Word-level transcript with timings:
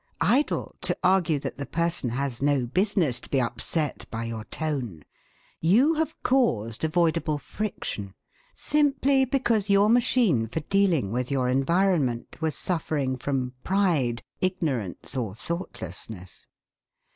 Idle 0.19 0.75
to 0.81 0.97
argue 1.03 1.37
that 1.37 1.57
the 1.59 1.67
person 1.67 2.09
has 2.09 2.41
no 2.41 2.65
business 2.65 3.19
to 3.19 3.29
be 3.29 3.39
upset 3.39 4.07
by 4.09 4.23
your 4.23 4.45
tone! 4.45 5.03
You 5.59 5.93
have 5.93 6.15
caused 6.23 6.83
avoidable 6.83 7.37
friction, 7.37 8.15
simply 8.55 9.25
because 9.25 9.69
your 9.69 9.89
machine 9.91 10.47
for 10.47 10.61
dealing 10.61 11.11
with 11.11 11.29
your 11.29 11.49
environment 11.49 12.41
was 12.41 12.55
suffering 12.55 13.15
from 13.15 13.53
pride, 13.63 14.23
ignorance, 14.41 15.15
or 15.15 15.35
thoughtlessness. 15.35 16.47